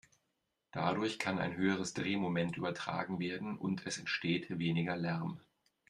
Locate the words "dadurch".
0.71-1.19